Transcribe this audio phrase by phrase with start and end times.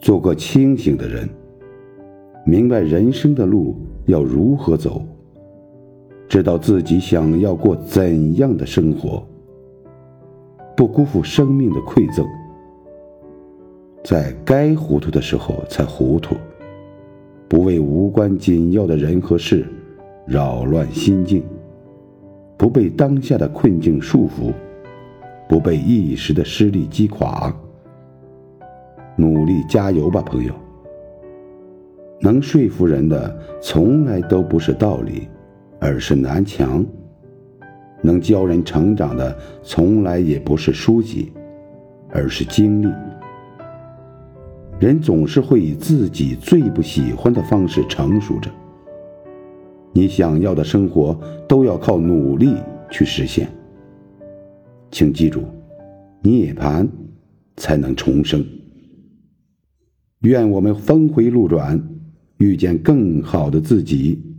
[0.00, 1.28] 做个清醒的人，
[2.46, 3.76] 明白人生的路
[4.06, 5.02] 要如何走，
[6.26, 9.22] 知道自己想要过怎样的生活，
[10.74, 12.26] 不辜负生命的馈赠，
[14.02, 16.34] 在该糊涂的时候才糊涂，
[17.46, 19.66] 不为无关紧要的人和事
[20.26, 21.42] 扰乱心境，
[22.56, 24.50] 不被当下的困境束缚，
[25.46, 27.54] 不被一时的失利击垮。
[29.20, 30.54] 努力加油吧，朋友！
[32.22, 35.28] 能说服人的从来都不是道理，
[35.78, 36.82] 而是南墙；
[38.00, 41.30] 能教人成长的从来也不是书籍，
[42.08, 42.90] 而是经历。
[44.78, 48.50] 人总是会以自己最不喜欢的方式成熟着。
[49.92, 51.14] 你想要的生活
[51.46, 52.54] 都要靠努力
[52.90, 53.46] 去实现。
[54.90, 55.42] 请记住，
[56.22, 56.88] 涅槃
[57.58, 58.42] 才能重生。
[60.20, 61.82] 愿我们峰回路转，
[62.38, 64.29] 遇见更好的自己。